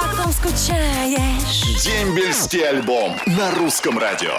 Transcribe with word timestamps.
потом 0.00 0.32
скучаешь. 0.32 1.82
Дембельский 1.82 2.66
альбом 2.68 3.16
на 3.26 3.50
русском 3.52 3.98
радио. 3.98 4.32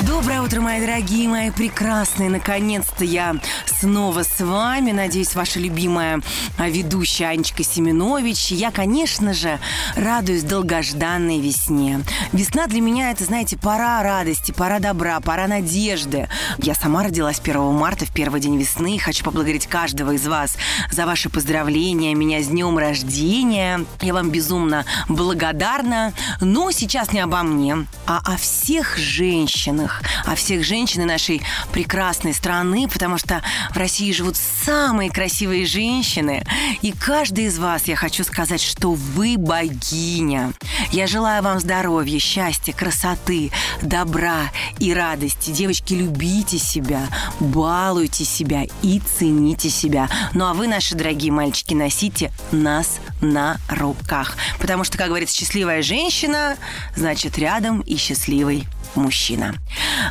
Доброе 0.00 0.42
утро, 0.42 0.60
мои 0.60 0.80
дорогие, 0.80 1.28
мои 1.28 1.50
прекрасные. 1.50 2.30
Наконец-то 2.30 3.04
я 3.04 3.36
снова 3.66 4.22
с 4.22 4.40
вами. 4.40 4.92
Надеюсь, 4.92 5.34
ваша 5.34 5.58
любимая 5.58 6.20
а, 6.58 6.68
ведущая 6.68 7.26
Анечка 7.26 7.62
Семенович. 7.64 8.52
Я, 8.52 8.70
конечно 8.70 9.34
же, 9.34 9.58
радуюсь 9.96 10.44
долгожданной 10.44 11.40
весне. 11.40 12.00
Весна 12.32 12.66
для 12.66 12.80
меня 12.80 13.10
это, 13.10 13.24
знаете, 13.24 13.56
пора 13.56 14.02
радости, 14.02 14.52
пора 14.52 14.78
добра, 14.78 15.20
пора 15.20 15.46
надежды. 15.46 16.28
Я 16.58 16.74
сама 16.74 17.04
родилась 17.04 17.40
1 17.40 17.60
марта, 17.72 18.06
в 18.06 18.12
первый 18.12 18.40
день 18.40 18.58
весны. 18.58 18.98
Хочу 18.98 19.24
поблагодарить 19.24 19.66
каждого 19.66 20.12
из 20.12 20.26
вас 20.26 20.56
за 20.90 21.06
ваши 21.06 21.28
поздравления, 21.28 22.14
меня 22.14 22.42
с 22.42 22.46
днем 22.46 22.78
рождения. 22.78 23.84
Я 24.00 24.14
вам 24.14 24.30
безумно 24.30 24.84
благодарна. 25.08 26.12
Но 26.40 26.70
сейчас 26.70 27.12
не 27.12 27.20
обо 27.20 27.42
мне, 27.42 27.86
а 28.06 28.20
о 28.24 28.36
всех 28.36 28.96
женщинах, 28.96 30.02
о 30.24 30.34
всех 30.34 30.64
женщинах 30.64 31.06
нашей 31.06 31.42
прекрасной 31.72 32.34
страны, 32.34 32.88
потому 32.88 33.18
что 33.18 33.42
в 33.70 33.76
России 33.76 34.12
живут 34.12 34.36
самые 34.36 35.10
красивые 35.10 35.66
женщины. 35.66 36.44
И 36.82 36.92
каждый 36.92 37.44
из 37.44 37.58
вас, 37.58 37.84
я 37.84 37.96
хочу 37.96 38.24
сказать, 38.24 38.60
что 38.60 38.92
вы 38.92 39.36
богиня. 39.38 40.52
Я 40.90 41.06
желаю 41.06 41.42
вам 41.42 41.60
здоровья, 41.60 42.18
счастья, 42.18 42.72
красоты, 42.72 43.50
добра 43.82 44.50
и 44.78 44.92
радости. 44.92 45.50
Девочки, 45.50 45.94
любите 45.94 46.58
себя, 46.58 47.08
балуйте 47.40 48.24
себя 48.24 48.64
и 48.82 49.00
цените 49.00 49.70
себя. 49.70 50.08
Ну 50.34 50.46
а 50.46 50.54
вы, 50.54 50.68
наши 50.68 50.94
дорогие 50.94 51.32
мальчики, 51.32 51.74
носите 51.74 52.32
нас 52.50 53.00
на 53.22 53.58
руках. 53.68 54.36
Потому 54.58 54.84
что, 54.84 54.98
как 54.98 55.08
говорится, 55.08 55.36
счастливая 55.36 55.82
женщина, 55.82 56.56
значит, 56.94 57.38
рядом 57.38 57.80
и 57.80 57.96
счастливый 57.96 58.68
мужчина. 58.94 59.54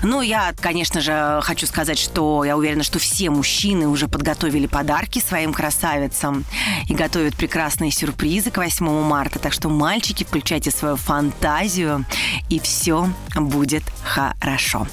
Ну, 0.04 0.22
я, 0.22 0.54
конечно 0.60 1.02
же, 1.02 1.40
хочу 1.44 1.68
сказать, 1.68 2.00
что 2.00 2.44
я 2.44 2.58
уверена, 2.58 2.84
что 2.84 3.00
все 3.00 3.30
мужчины 3.30 3.88
уже 3.88 4.08
подготовили 4.08 4.68
подарки 4.68 5.20
своим 5.20 5.54
красавицам 5.54 6.46
и 6.88 6.94
готовят 6.94 7.36
прекрасные 7.36 7.92
сюрпризы 7.92 8.52
к 8.52 8.58
8 8.58 8.86
марта. 9.04 9.40
Так 9.40 9.54
что, 9.54 9.70
мальчики, 9.70 10.24
включайте 10.24 10.72
свою 10.72 10.96
фантазию, 10.96 12.06
и 12.50 12.60
все 12.60 13.10
будет 13.36 13.84
хорошо. 14.04 14.88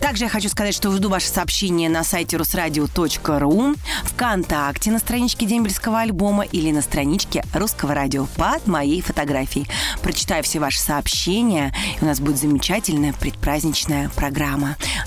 Также 0.00 0.24
я 0.24 0.30
хочу 0.30 0.48
сказать, 0.48 0.74
что 0.74 0.90
жду 0.92 1.08
ваши 1.08 1.28
сообщения 1.28 1.88
на 1.88 2.04
сайте 2.04 2.36
русрадио.ру, 2.36 3.74
ВКонтакте 4.04 4.90
на 4.90 4.98
страничке 4.98 5.46
Дембельского 5.46 6.00
альбома 6.00 6.44
или 6.44 6.70
на 6.70 6.82
страничке 6.82 7.44
Русского 7.52 7.94
радио 7.94 8.26
под 8.36 8.66
моей 8.66 9.00
фотографией. 9.00 9.68
Прочитаю 10.02 10.42
все 10.42 10.60
ваши 10.60 10.78
сообщения, 10.78 11.74
и 12.00 12.04
у 12.04 12.06
нас 12.06 12.20
будет 12.20 12.38
замечательная 12.38 13.12
предпраздничная 13.12 14.08
программа. 14.10 14.27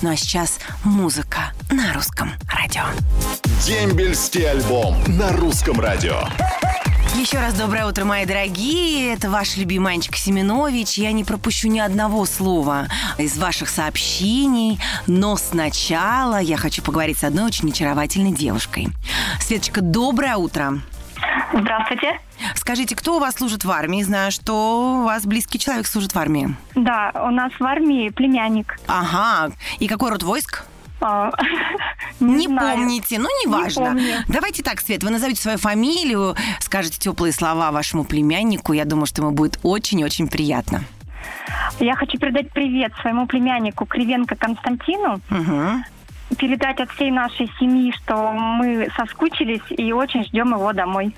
Ну 0.01 0.11
а 0.11 0.15
сейчас 0.15 0.59
музыка 0.83 1.53
на 1.69 1.93
русском 1.93 2.31
радио. 2.47 2.83
Дембельский 3.65 4.49
альбом 4.49 4.95
на 5.07 5.31
русском 5.33 5.79
радио. 5.79 6.21
Еще 7.15 7.39
раз 7.39 7.53
доброе 7.53 7.85
утро, 7.85 8.05
мои 8.05 8.25
дорогие. 8.25 9.13
Это 9.13 9.29
ваш 9.29 9.57
любимый 9.57 9.93
Анечка 9.93 10.17
Семенович. 10.17 10.97
Я 10.97 11.11
не 11.11 11.23
пропущу 11.23 11.67
ни 11.67 11.79
одного 11.79 12.25
слова 12.25 12.87
из 13.17 13.37
ваших 13.37 13.69
сообщений. 13.69 14.79
Но 15.07 15.35
сначала 15.35 16.39
я 16.39 16.57
хочу 16.57 16.81
поговорить 16.81 17.19
с 17.19 17.23
одной 17.23 17.45
очень 17.45 17.69
очаровательной 17.69 18.31
девушкой. 18.31 18.87
Светочка, 19.41 19.81
доброе 19.81 20.37
утро. 20.37 20.81
Здравствуйте. 21.53 22.19
Скажите, 22.55 22.95
кто 22.95 23.17
у 23.17 23.19
вас 23.19 23.35
служит 23.35 23.65
в 23.65 23.71
армии? 23.71 24.01
Знаю, 24.03 24.31
что 24.31 24.99
у 25.01 25.03
вас 25.03 25.25
близкий 25.25 25.59
человек 25.59 25.85
служит 25.85 26.13
в 26.13 26.17
армии. 26.19 26.55
Да, 26.75 27.11
у 27.15 27.29
нас 27.31 27.51
в 27.59 27.63
армии 27.63 28.09
племянник. 28.09 28.77
Ага. 28.87 29.53
И 29.79 29.87
какой 29.87 30.11
род 30.11 30.23
войск? 30.23 30.63
А, 31.01 31.31
Не, 32.19 32.47
знаю. 32.47 32.77
помните, 32.77 33.17
ну 33.19 33.27
неважно. 33.45 33.85
помню. 33.85 34.15
Давайте 34.27 34.61
так, 34.63 34.79
Свет, 34.79 35.03
вы 35.03 35.09
назовете 35.09 35.41
свою 35.41 35.57
фамилию, 35.57 36.35
скажете 36.59 36.99
теплые 36.99 37.33
слова 37.33 37.71
вашему 37.71 38.03
племяннику. 38.05 38.73
Я 38.73 38.85
думаю, 38.85 39.07
что 39.07 39.21
ему 39.23 39.31
будет 39.31 39.59
очень-очень 39.63 40.27
приятно. 40.27 40.83
Я 41.79 41.95
хочу 41.95 42.17
передать 42.17 42.51
привет 42.51 42.93
своему 43.01 43.25
племяннику 43.25 43.85
Кривенко 43.85 44.35
Константину. 44.35 45.19
Мгм. 45.29 45.83
Передать 46.37 46.79
от 46.79 46.89
всей 46.91 47.11
нашей 47.11 47.51
семьи, 47.59 47.91
что 47.91 48.31
мы 48.31 48.89
соскучились 48.95 49.61
и 49.69 49.91
очень 49.91 50.23
ждем 50.25 50.51
его 50.51 50.71
домой. 50.73 51.13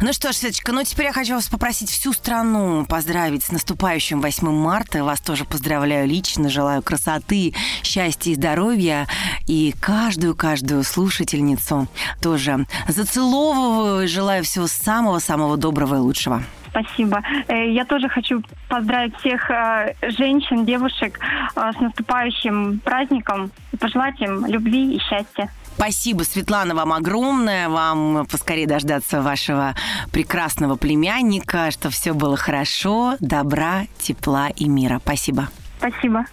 Ну 0.00 0.12
что 0.12 0.32
ж, 0.32 0.36
Светочка, 0.36 0.72
ну 0.72 0.82
теперь 0.84 1.06
я 1.06 1.12
хочу 1.12 1.34
вас 1.34 1.48
попросить 1.48 1.90
всю 1.90 2.12
страну 2.12 2.84
поздравить 2.86 3.44
с 3.44 3.50
наступающим 3.50 4.20
8 4.20 4.50
марта. 4.50 5.04
Вас 5.04 5.20
тоже 5.20 5.44
поздравляю 5.44 6.06
лично, 6.06 6.50
желаю 6.50 6.82
красоты, 6.82 7.54
счастья 7.82 8.30
и 8.30 8.34
здоровья. 8.34 9.06
И 9.46 9.74
каждую-каждую 9.80 10.84
слушательницу 10.84 11.88
тоже 12.20 12.66
зацеловываю, 12.88 14.06
желаю 14.06 14.44
всего 14.44 14.66
самого-самого 14.66 15.56
доброго 15.56 15.96
и 15.96 15.98
лучшего. 15.98 16.42
Спасибо. 16.76 17.22
Э, 17.48 17.70
Я 17.72 17.84
тоже 17.84 18.08
хочу 18.08 18.42
поздравить 18.68 19.16
всех 19.18 19.50
э, 19.50 19.94
женщин, 20.02 20.66
девушек 20.66 21.18
э, 21.54 21.72
с 21.72 21.80
наступающим 21.80 22.80
праздником 22.80 23.50
и 23.72 23.76
пожелать 23.76 24.20
им 24.20 24.44
любви 24.46 24.94
и 24.94 24.98
счастья. 24.98 25.50
Спасибо, 25.76 26.22
Светлана, 26.22 26.74
вам 26.74 26.92
огромное. 26.92 27.68
Вам 27.68 28.26
поскорее 28.30 28.66
дождаться 28.66 29.22
вашего 29.22 29.74
прекрасного 30.12 30.76
племянника, 30.76 31.70
что 31.70 31.90
все 31.90 32.12
было 32.12 32.36
хорошо, 32.36 33.16
добра, 33.20 33.86
тепла 33.98 34.48
и 34.48 34.68
мира. 34.68 35.00
Спасибо. 35.02 35.48
Спасибо. 35.78 36.26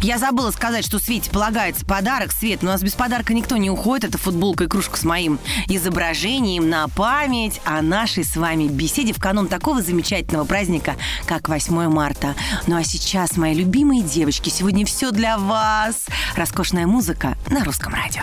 Я 0.00 0.18
забыла 0.18 0.50
сказать, 0.50 0.84
что 0.84 0.98
Свете 0.98 1.30
полагается 1.30 1.84
подарок. 1.84 2.32
Свет, 2.32 2.62
но 2.62 2.70
у 2.70 2.72
нас 2.72 2.82
без 2.82 2.94
подарка 2.94 3.34
никто 3.34 3.56
не 3.56 3.70
уходит. 3.70 4.10
Это 4.10 4.18
футболка 4.18 4.64
и 4.64 4.66
кружка 4.66 4.96
с 4.96 5.04
моим 5.04 5.38
изображением 5.68 6.68
на 6.68 6.88
память 6.88 7.60
о 7.64 7.82
нашей 7.82 8.24
с 8.24 8.36
вами 8.36 8.68
беседе 8.68 9.12
в 9.12 9.20
канун 9.20 9.48
такого 9.48 9.82
замечательного 9.82 10.44
праздника, 10.44 10.96
как 11.26 11.48
8 11.48 11.88
марта. 11.88 12.34
Ну 12.66 12.76
а 12.76 12.84
сейчас, 12.84 13.36
мои 13.36 13.54
любимые 13.54 14.02
девочки, 14.02 14.48
сегодня 14.48 14.84
все 14.86 15.10
для 15.10 15.38
вас. 15.38 16.06
Роскошная 16.36 16.86
музыка 16.86 17.36
на 17.48 17.64
русском 17.64 17.94
радио. 17.94 18.22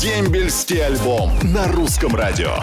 Дембельский 0.00 0.84
альбом 0.84 1.32
на 1.42 1.66
русском 1.68 2.14
радио. 2.14 2.58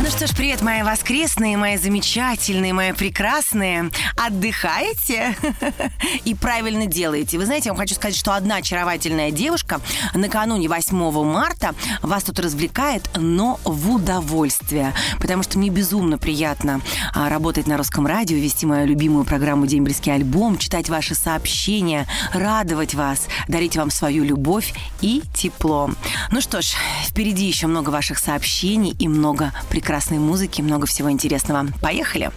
Ну 0.00 0.06
что 0.10 0.28
ж, 0.28 0.30
привет, 0.36 0.62
мои 0.62 0.84
воскресные, 0.84 1.56
мои 1.56 1.76
замечательные, 1.76 2.72
мои 2.72 2.92
прекрасные. 2.92 3.90
Отдыхаете 4.16 5.36
и 6.24 6.36
правильно 6.36 6.86
делаете. 6.86 7.36
Вы 7.36 7.46
знаете, 7.46 7.66
я 7.66 7.72
вам 7.72 7.80
хочу 7.80 7.96
сказать, 7.96 8.16
что 8.16 8.32
одна 8.32 8.56
очаровательная 8.56 9.32
девушка 9.32 9.80
накануне 10.14 10.68
8 10.68 10.96
марта 11.24 11.74
вас 12.00 12.22
тут 12.22 12.38
развлекает, 12.38 13.10
но 13.16 13.58
в 13.64 13.90
удовольствие. 13.90 14.94
Потому 15.20 15.42
что 15.42 15.58
мне 15.58 15.68
безумно 15.68 16.16
приятно 16.16 16.80
а, 17.12 17.28
работать 17.28 17.66
на 17.66 17.76
русском 17.76 18.06
радио, 18.06 18.36
вести 18.36 18.66
мою 18.66 18.86
любимую 18.86 19.24
программу 19.24 19.66
«Дембельский 19.66 20.14
альбом», 20.14 20.58
читать 20.58 20.88
ваши 20.88 21.16
сообщения, 21.16 22.06
радовать 22.32 22.94
вас, 22.94 23.26
дарить 23.48 23.76
вам 23.76 23.90
свою 23.90 24.22
любовь 24.22 24.74
и 25.00 25.24
тепло. 25.34 25.90
Ну 26.30 26.40
что 26.40 26.62
ж, 26.62 26.74
впереди 27.04 27.46
еще 27.46 27.66
много 27.66 27.90
ваших 27.90 28.20
сообщений 28.20 28.94
и 28.96 29.08
много 29.08 29.52
прекрасной 29.88 30.18
музыки, 30.18 30.60
много 30.60 30.86
всего 30.86 31.10
интересного. 31.10 31.66
Поехали! 31.80 32.30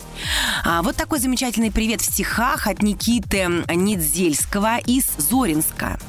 А, 0.64 0.82
вот 0.84 0.96
такой 0.96 1.20
замечательный 1.20 1.70
привет 1.70 2.00
в 2.00 2.06
стихах 2.06 2.66
от 2.66 2.82
Никиты 2.82 3.66
Недзельского 3.68 4.78
из 4.78 5.04
Зоринска. 5.18 6.00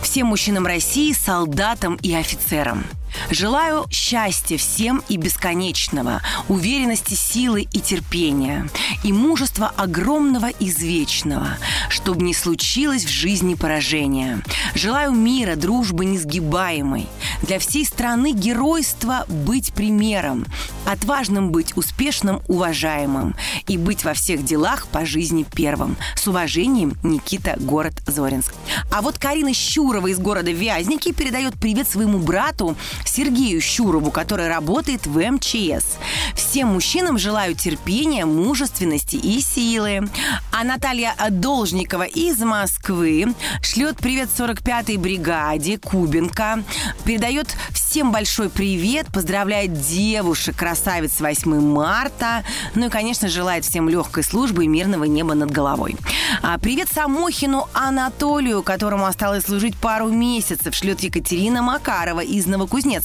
Всем 0.00 0.28
мужчинам 0.28 0.66
России, 0.66 1.12
солдатам 1.12 1.96
и 1.96 2.14
офицерам. 2.14 2.82
Желаю 3.30 3.86
счастья 3.90 4.56
всем 4.56 5.02
и 5.08 5.16
бесконечного, 5.16 6.22
уверенности, 6.48 7.14
силы 7.14 7.62
и 7.62 7.80
терпения, 7.80 8.68
и 9.02 9.12
мужества 9.12 9.72
огромного 9.76 10.50
и 10.50 10.66
извечного, 10.66 11.58
чтобы 11.88 12.22
не 12.22 12.34
случилось 12.34 13.04
в 13.04 13.08
жизни 13.08 13.54
поражения. 13.54 14.42
Желаю 14.74 15.12
мира, 15.12 15.56
дружбы 15.56 16.04
несгибаемой, 16.04 17.06
для 17.42 17.58
всей 17.58 17.84
страны 17.84 18.32
геройства 18.32 19.24
быть 19.28 19.72
примером, 19.72 20.44
Отважным 20.86 21.50
быть, 21.50 21.76
успешным, 21.76 22.42
уважаемым. 22.46 23.34
И 23.66 23.76
быть 23.76 24.04
во 24.04 24.14
всех 24.14 24.44
делах 24.44 24.86
по 24.86 25.04
жизни 25.04 25.44
первым. 25.52 25.96
С 26.14 26.28
уважением, 26.28 26.96
Никита, 27.02 27.56
город 27.58 27.94
Зоринск. 28.06 28.54
А 28.92 29.02
вот 29.02 29.18
Карина 29.18 29.52
Щурова 29.52 30.06
из 30.06 30.18
города 30.18 30.52
Вязники 30.52 31.12
передает 31.12 31.54
привет 31.54 31.88
своему 31.88 32.18
брату 32.18 32.76
Сергею 33.08 33.60
Щурову, 33.60 34.10
который 34.10 34.48
работает 34.48 35.06
в 35.06 35.18
МЧС. 35.18 35.96
Всем 36.34 36.68
мужчинам 36.68 37.18
желаю 37.18 37.54
терпения, 37.54 38.24
мужественности 38.24 39.16
и 39.16 39.40
силы. 39.40 40.08
А 40.52 40.64
Наталья 40.64 41.14
Должникова 41.30 42.04
из 42.04 42.38
Москвы 42.40 43.34
шлет 43.62 43.96
привет 43.98 44.28
45-й 44.36 44.96
бригаде 44.96 45.78
Кубинка. 45.78 46.62
Передает 47.04 47.56
всем 47.72 48.12
большой 48.12 48.50
привет, 48.50 49.06
поздравляет 49.12 49.72
девушек, 49.80 50.56
красавиц 50.56 51.20
8 51.20 51.60
марта. 51.60 52.44
Ну 52.74 52.86
и, 52.86 52.90
конечно, 52.90 53.28
желает 53.28 53.64
всем 53.64 53.88
легкой 53.88 54.24
службы 54.24 54.64
и 54.64 54.68
мирного 54.68 55.04
неба 55.04 55.34
над 55.34 55.50
головой. 55.50 55.96
А 56.42 56.58
привет 56.58 56.88
Самохину 56.92 57.68
Анатолию, 57.72 58.62
которому 58.62 59.06
осталось 59.06 59.44
служить 59.44 59.76
пару 59.76 60.08
месяцев, 60.08 60.74
шлет 60.74 61.00
Екатерина 61.00 61.62
Макарова 61.62 62.20
из 62.20 62.46
Новокузнецка. 62.46 62.95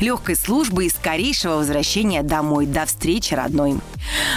Легкой 0.00 0.36
службы 0.36 0.86
и 0.86 0.90
скорейшего 0.90 1.56
возвращения 1.56 2.22
домой. 2.22 2.66
До 2.66 2.86
встречи, 2.86 3.34
родной. 3.34 3.78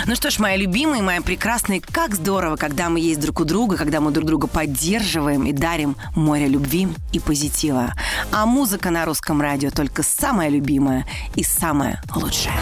Ну 0.06 0.16
что 0.16 0.30
ж, 0.32 0.40
мои 0.40 0.58
любимые, 0.58 1.02
мои 1.02 1.20
прекрасные, 1.20 1.82
как 1.82 2.16
здорово, 2.16 2.56
когда 2.56 2.90
мы 2.90 3.00
есть 3.00 3.20
друг 3.20 3.40
у 3.40 3.46
друга, 3.46 3.78
когда 3.78 4.00
мы 4.02 4.12
друг 4.12 4.26
друга 4.26 4.48
поддерживаем 4.48 5.46
и 5.46 5.54
дарим 5.54 5.96
море 6.16 6.48
любви 6.48 6.88
и 7.12 7.20
позитива. 7.20 7.94
А 8.32 8.46
музыка 8.46 8.90
на 8.90 9.06
русском 9.06 9.42
радио 9.42 9.72
только 9.72 10.04
самая 10.04 10.50
любимая 10.50 11.06
и 11.36 11.44
самая 11.44 12.02
лучшая. 12.16 12.60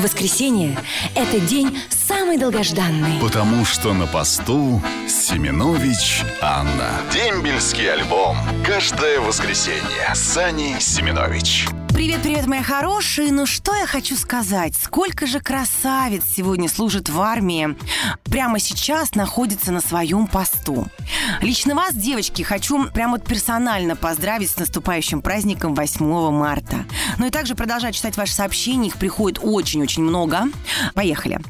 Воскресенье– 0.00 0.76
это 1.14 1.38
день 1.38 1.78
самый 2.32 2.38
долгожданный. 2.38 3.20
Потому 3.20 3.64
что 3.64 3.92
на 3.92 4.06
посту 4.06 4.80
Семенович 5.06 6.22
Анна. 6.40 6.90
Дембельский 7.12 7.92
альбом. 7.92 8.36
Каждое 8.64 9.20
воскресенье. 9.20 10.14
Сани 10.14 10.76
Семенович. 10.78 11.68
Привет-привет, 11.92 12.46
мои 12.46 12.62
хорошие. 12.62 13.32
Ну 13.32 13.44
что 13.44 13.74
я 13.74 13.86
хочу 13.86 14.16
сказать? 14.16 14.74
Сколько 14.74 15.26
же 15.26 15.40
красавиц 15.40 16.22
сегодня 16.26 16.68
служит 16.70 17.10
в 17.10 17.20
армии, 17.20 17.76
прямо 18.24 18.58
сейчас 18.58 19.14
находится 19.14 19.72
на 19.72 19.82
своем 19.82 20.26
посту. 20.26 20.86
Лично 21.42 21.74
вас, 21.74 21.94
девочки, 21.94 22.42
хочу 22.42 22.90
прямо 22.90 23.18
вот 23.18 23.24
персонально 23.26 23.94
поздравить 23.94 24.50
с 24.50 24.56
наступающим 24.56 25.20
праздником 25.20 25.74
8 25.74 26.30
марта. 26.30 26.86
Ну 27.18 27.26
и 27.26 27.30
также 27.30 27.54
продолжать 27.54 27.94
читать 27.94 28.16
ваши 28.16 28.32
сообщения. 28.32 28.88
Их 28.88 28.96
приходит 28.96 29.38
очень-очень 29.42 30.02
много. 30.02 30.48
Поехали. 30.94 31.40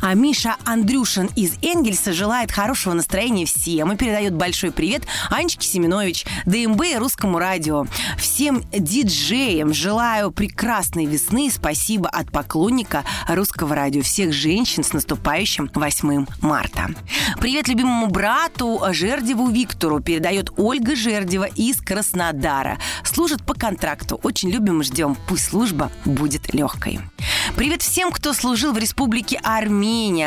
А 0.00 0.14
Миша 0.14 0.56
Андрюшин 0.64 1.30
из 1.36 1.54
Энгельса 1.62 2.12
желает 2.12 2.50
хорошего 2.50 2.94
настроения 2.94 3.46
всем 3.46 3.92
и 3.92 3.96
передает 3.96 4.34
большой 4.34 4.70
привет 4.70 5.04
Анечке 5.30 5.66
Семенович, 5.66 6.24
ДМБ 6.46 6.82
и 6.84 6.96
Русскому 6.96 7.38
радио. 7.38 7.86
Всем 8.18 8.62
диджеям 8.72 9.72
желаю 9.72 10.30
прекрасной 10.30 11.06
весны. 11.06 11.50
Спасибо 11.52 12.08
от 12.08 12.30
поклонника 12.30 13.04
Русского 13.28 13.74
радио. 13.74 14.02
Всех 14.02 14.32
женщин 14.32 14.84
с 14.84 14.92
наступающим 14.92 15.70
8 15.74 16.26
марта. 16.40 16.90
Привет 17.40 17.68
любимому 17.68 18.08
брату 18.08 18.80
Жердеву 18.90 19.48
Виктору 19.48 20.00
передает 20.00 20.50
Ольга 20.56 20.96
Жердева 20.96 21.44
из 21.44 21.80
Краснодара. 21.80 22.78
Служит 23.04 23.44
по 23.44 23.54
контракту. 23.54 24.20
Очень 24.22 24.50
любим 24.50 24.80
и 24.80 24.84
ждем. 24.84 25.16
Пусть 25.28 25.48
служба 25.48 25.90
будет 26.04 26.52
легкой. 26.54 27.00
Привет 27.56 27.82
всем, 27.82 28.10
кто 28.10 28.32
служил 28.32 28.72
в 28.72 28.78
Республике 28.78 29.38
Армения, 29.42 29.53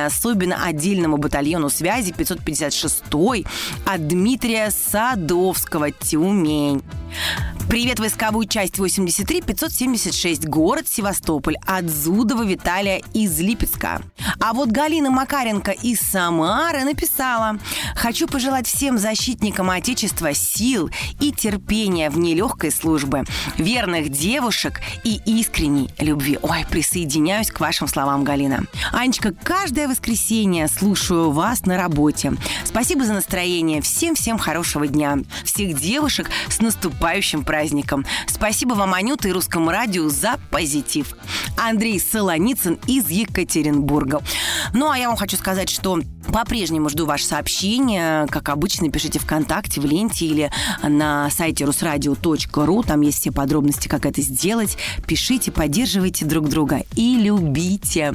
особенно 0.05 0.63
отдельному 0.65 1.17
батальону 1.17 1.69
связи 1.69 2.11
556 2.11 3.03
от 3.85 4.07
Дмитрия 4.07 4.71
Садовского, 4.71 5.91
Тюмень. 5.91 6.81
Привет, 7.69 7.99
войсковую 7.99 8.47
часть 8.47 8.79
83 8.79 9.41
576, 9.41 10.47
город 10.47 10.87
Севастополь, 10.87 11.57
от 11.65 11.89
Зудова 11.89 12.45
Виталия 12.45 13.01
из 13.13 13.37
Липецка. 13.41 14.01
А 14.39 14.53
вот 14.53 14.69
Галина 14.69 15.11
Макаренко 15.11 15.71
из 15.71 15.99
Самары 15.99 16.85
написала 16.85 17.59
«Хочу 17.93 18.29
пожелать 18.29 18.67
всем 18.67 18.97
защитникам 18.97 19.69
Отечества 19.69 20.33
сил 20.33 20.89
и 21.19 21.33
терпения 21.33 22.09
в 22.09 22.17
нелегкой 22.17 22.71
службе, 22.71 23.25
верных 23.57 24.09
девушек 24.09 24.79
и 25.03 25.19
искренней 25.25 25.89
любви». 25.99 26.39
Ой, 26.41 26.65
присоединяюсь 26.69 27.51
к 27.51 27.59
вашим 27.59 27.89
словам, 27.89 28.23
Галина. 28.23 28.63
Анечка, 28.93 29.33
каждое 29.33 29.89
воскресенье 29.89 30.69
слушаю 30.69 31.31
вас 31.31 31.65
на 31.65 31.75
работе. 31.75 32.33
Спасибо 32.63 33.03
за 33.03 33.11
настроение. 33.11 33.81
Всем-всем 33.81 34.37
хорошего 34.37 34.87
дня. 34.87 35.17
Всех 35.43 35.77
девушек 35.77 36.29
с 36.47 36.61
наступающим 36.61 37.43
праздником. 37.43 37.56
Спасибо 38.27 38.73
вам, 38.73 38.93
Анюта 38.93 39.27
и 39.27 39.31
Русскому 39.31 39.71
радио 39.71 40.09
за 40.09 40.39
позитив. 40.51 41.15
Андрей 41.57 41.99
Солоницын 41.99 42.79
из 42.87 43.09
Екатеринбурга. 43.09 44.21
Ну, 44.73 44.89
а 44.89 44.97
я 44.97 45.07
вам 45.07 45.17
хочу 45.17 45.37
сказать, 45.37 45.69
что 45.69 45.99
по-прежнему 46.31 46.89
жду 46.89 47.05
ваши 47.05 47.25
сообщения. 47.25 48.27
Как 48.27 48.49
обычно, 48.49 48.91
пишите 48.91 49.19
ВКонтакте, 49.19 49.81
в 49.81 49.85
ленте 49.85 50.25
или 50.25 50.51
на 50.83 51.29
сайте 51.29 51.65
русрадио.ру. 51.65 52.83
Там 52.83 53.01
есть 53.01 53.19
все 53.19 53.31
подробности, 53.31 53.87
как 53.87 54.05
это 54.05 54.21
сделать. 54.21 54.77
Пишите, 55.07 55.51
поддерживайте 55.51 56.25
друг 56.25 56.49
друга 56.49 56.83
и 56.95 57.15
любите. 57.15 58.13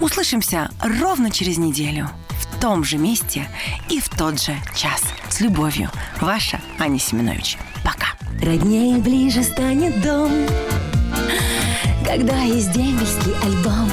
Услышимся 0.00 0.70
ровно 0.80 1.30
через 1.30 1.58
неделю 1.58 2.10
в 2.56 2.60
том 2.60 2.84
же 2.84 2.98
месте 2.98 3.48
и 3.88 4.00
в 4.00 4.08
тот 4.08 4.40
же 4.40 4.54
час. 4.74 5.02
С 5.28 5.40
любовью, 5.40 5.90
ваша 6.20 6.60
Аня 6.78 6.98
Семенович. 6.98 7.58
Роднее 8.42 8.98
ближе 8.98 9.42
станет 9.42 10.00
дом, 10.02 10.30
когда 12.04 12.42
есть 12.42 12.72
дембельский 12.72 13.32
альбом. 13.42 13.90